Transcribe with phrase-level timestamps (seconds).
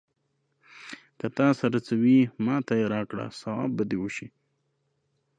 [1.19, 4.27] که تا سره څه وي، ماته يې راکړه ثواب به دې وشي.